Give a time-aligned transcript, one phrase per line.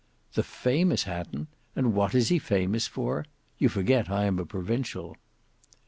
[0.33, 1.45] "The famous Hatton!
[1.75, 3.23] And what is he famous for?
[3.59, 5.15] You forget I am a provincial."